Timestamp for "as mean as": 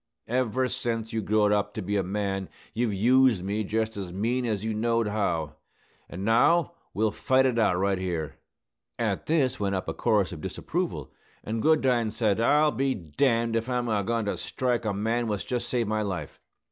3.97-4.65